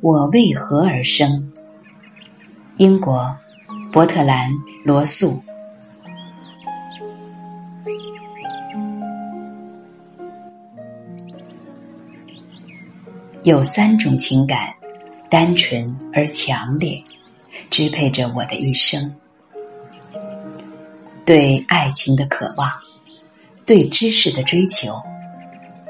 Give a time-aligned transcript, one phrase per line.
[0.00, 1.52] 我为何而生？
[2.76, 3.36] 英国，
[3.92, 4.48] 伯特兰·
[4.84, 5.42] 罗素。
[13.42, 14.72] 有三种情感，
[15.28, 17.02] 单纯而强烈，
[17.68, 19.12] 支配着我的一生：
[21.24, 22.70] 对爱情的渴望，
[23.66, 24.94] 对知识的追求，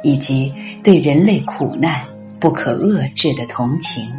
[0.02, 0.50] 以及
[0.82, 2.06] 对人类苦难
[2.40, 4.12] 不可遏制的同情。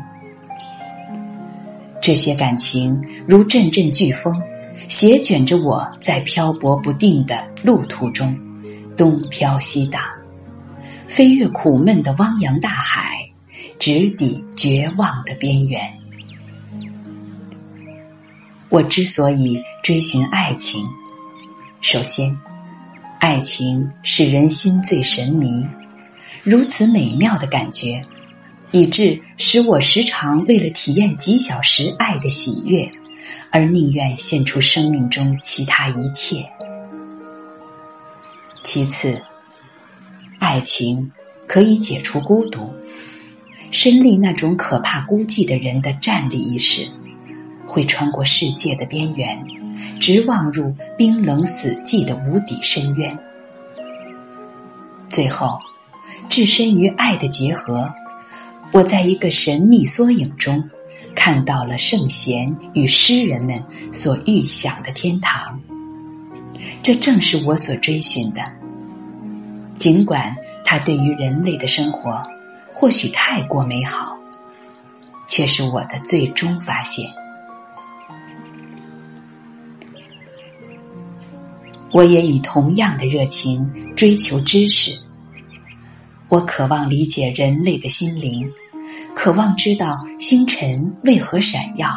[2.02, 4.34] 这些感情如阵阵飓风，
[4.88, 8.38] 携卷着我在漂泊不定的路途中
[8.98, 10.12] 东飘西打，
[11.08, 13.18] 飞越苦闷的汪洋大海。
[13.80, 15.82] 直抵绝望的边缘。
[18.68, 20.86] 我之所以追寻爱情，
[21.80, 22.36] 首先，
[23.20, 25.66] 爱情使人心醉神迷，
[26.44, 28.02] 如此美妙的感觉，
[28.72, 32.90] 以致使我时常为了体验几小时爱的喜悦，
[33.52, 36.46] 而宁愿献出生命中其他一切。
[38.64, 39.20] 其次，
[40.40, 41.12] 爱情
[41.48, 42.74] 可以解除孤独。
[43.72, 46.90] 身历那种可怕孤寂的人的站立意识，
[47.68, 49.38] 会穿过世界的边缘，
[50.00, 53.16] 直望入冰冷死寂的无底深渊。
[55.08, 55.60] 最后，
[56.28, 57.90] 置身于爱的结合，
[58.72, 60.70] 我在一个神秘缩影中，
[61.16, 65.62] 看到了圣贤与诗人们所预想的天堂。
[66.82, 68.42] 这正是我所追寻的，
[69.76, 70.36] 尽管
[70.66, 72.22] 它对于人类的生活。
[72.72, 74.18] 或许太过美好，
[75.28, 77.10] 却是我的最终发现。
[81.92, 84.98] 我也以同样的热情追求知识。
[86.30, 88.50] 我渴望理解人类的心灵，
[89.14, 91.90] 渴望知道星辰为何闪耀。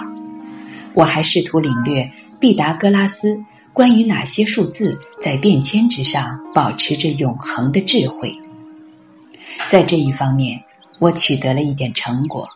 [0.95, 2.11] 我还试图领略
[2.41, 3.41] 毕达哥拉斯
[3.73, 8.37] 关于哪些数字在变迁之上保持着永恒的智慧。
[9.69, 10.61] 在这一方面。
[10.99, 12.49] 我取得了一点成果，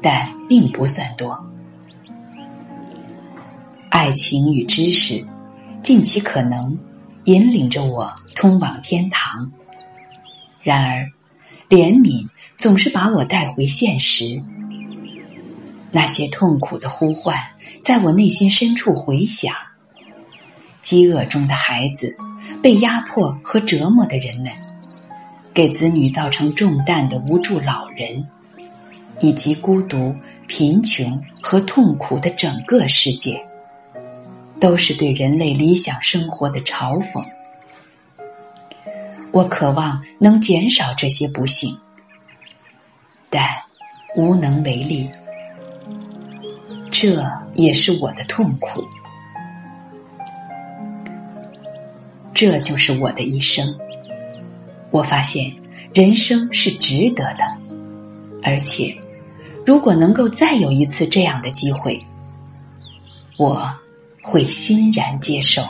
[0.00, 1.38] 但并不算多。
[3.90, 5.22] 爱情与知识，
[5.82, 6.78] 尽其可能
[7.24, 9.52] 引领着我通往天堂。
[10.64, 11.12] 然而，
[11.68, 12.26] 怜悯
[12.56, 14.42] 总是把我带回现实。
[15.92, 17.36] 那些痛苦的呼唤
[17.80, 19.54] 在我内心深处回响。
[20.82, 22.16] 饥饿中的孩子，
[22.62, 24.50] 被压迫和折磨的人们。
[25.52, 28.26] 给子女造成重担的无助老人，
[29.20, 30.12] 以及孤独、
[30.48, 33.40] 贫穷和痛苦的整个世界，
[34.58, 37.22] 都是对人类理想生活的嘲讽。
[39.34, 41.76] 我渴望能减少这些不幸，
[43.28, 43.44] 但
[44.14, 45.10] 无能为力。
[46.88, 47.20] 这
[47.54, 48.80] 也是我的痛苦。
[52.32, 53.76] 这就是我的一生。
[54.92, 55.52] 我发现
[55.92, 57.44] 人生是值得的，
[58.40, 58.96] 而且
[59.66, 62.00] 如果能够再有一次这样的机会，
[63.36, 63.68] 我
[64.22, 65.64] 会欣然接受。